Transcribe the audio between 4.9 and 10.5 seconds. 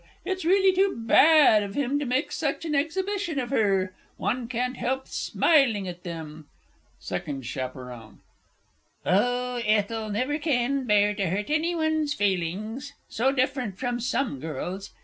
smiling at them! SECOND CH. Oh, Ethel never